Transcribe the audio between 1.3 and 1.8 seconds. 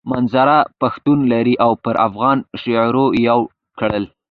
لر او